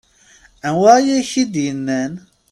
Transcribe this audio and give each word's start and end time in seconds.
Anwa 0.67 0.93
i 1.07 1.11
ak-t-id-yennan? 1.19 2.13